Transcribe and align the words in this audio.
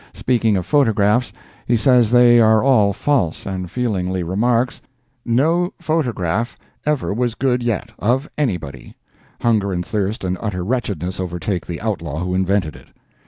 Speaking 0.15 0.57
of 0.57 0.65
photographs 0.65 1.31
he 1.67 1.77
says 1.77 2.09
they 2.09 2.39
are 2.39 2.63
all 2.63 2.91
false, 2.91 3.45
and 3.45 3.69
feelingly 3.69 4.23
remarks, 4.23 4.81
No 5.25 5.73
photograph 5.79 6.57
ever 6.87 7.13
was 7.13 7.35
good, 7.35 7.61
yet, 7.61 7.91
of 7.99 8.27
anybody—hunger 8.35 9.71
and 9.71 9.85
thirst 9.85 10.23
and 10.23 10.39
utter 10.41 10.63
wretchedness 10.65 11.19
overtake 11.19 11.67
the 11.67 11.79
outlaw 11.79 12.17
who 12.23 12.33
invented 12.33 12.75
it! 12.75 12.87